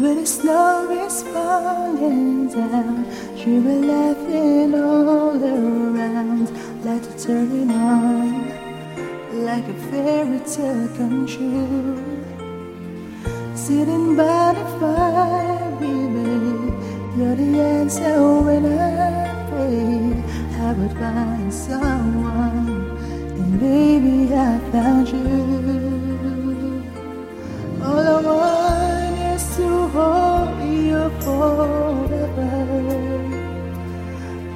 [0.00, 3.04] the snow is falling down,
[3.36, 6.48] you were laughing all around,
[6.84, 8.48] like a turning on,
[9.44, 11.98] like a fairy tale come true.
[13.54, 16.72] Sitting by the fire, baby,
[17.16, 20.24] you're the answer when I pray.
[20.66, 22.96] I would find someone,
[23.40, 25.29] and baby, I found you.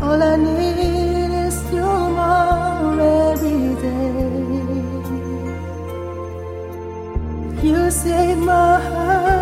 [0.00, 4.38] All I need is tomorrow every day.
[7.66, 9.37] You saved my heart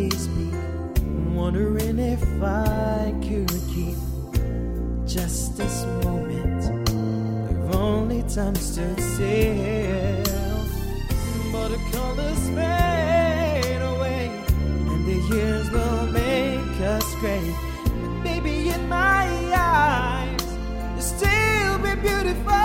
[0.00, 0.54] softly speak,
[1.34, 3.96] wondering if I could keep
[5.06, 6.64] just this moment.
[7.50, 10.22] If only time stood still,
[11.52, 14.30] but the colors fade away,
[14.88, 17.54] and the years will make us gray.
[17.84, 20.56] But baby, in my eyes,
[20.94, 22.59] you'll still be beautiful.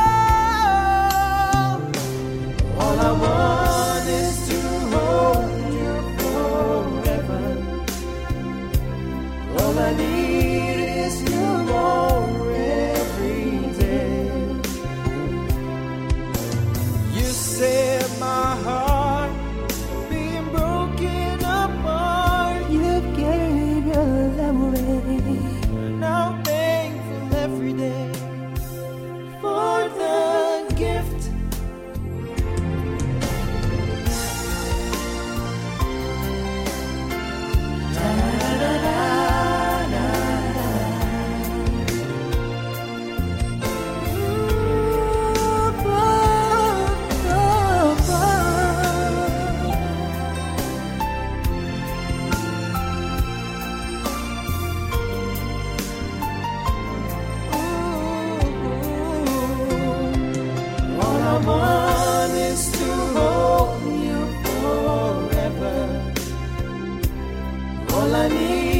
[67.95, 68.74] All I need